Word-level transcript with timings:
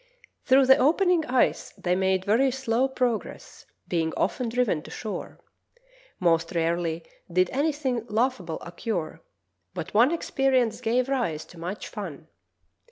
Through 0.45 0.65
the 0.65 0.77
opening 0.79 1.27
ice 1.27 1.73
they 1.77 1.95
made 1.95 2.25
very 2.25 2.49
slow 2.49 2.87
prog 2.87 3.23
ress, 3.23 3.67
being 3.87 4.13
often 4.17 4.49
driven 4.49 4.81
to 4.81 4.89
shore. 4.89 5.39
Most 6.19 6.55
rarely 6.55 7.05
did 7.31 7.51
anything 7.51 8.07
laughable 8.09 8.57
occur, 8.61 9.21
but 9.75 9.93
one 9.93 10.11
experience 10.11 10.81
gave 10.81 11.07
rise 11.07 11.45
to 11.45 11.59
much 11.59 11.87
fun. 11.87 12.29